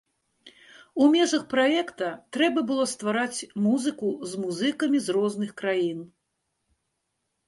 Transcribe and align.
У 1.03 1.07
межах 1.15 1.41
праекта 1.51 2.07
трэба 2.37 2.63
было 2.71 2.85
ствараць 2.93 3.47
музыку 3.65 4.09
з 4.31 4.39
музыкамі 4.47 4.97
з 5.09 5.15
розных 5.19 5.51
краін. 5.63 5.99